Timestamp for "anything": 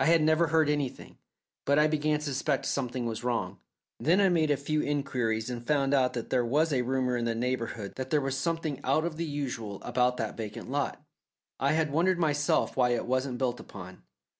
0.68-1.18